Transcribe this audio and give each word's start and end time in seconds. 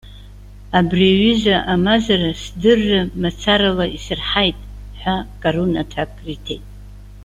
Абри 0.77 1.05
аҩыза 1.13 1.55
амазара 1.73 2.29
сдырра 2.41 3.01
мацарала 3.21 3.85
исырҳаит,- 3.97 4.67
ҳәа 4.99 5.15
Карун 5.41 5.73
аҭак 5.83 6.11
риҭеит. 6.25 6.63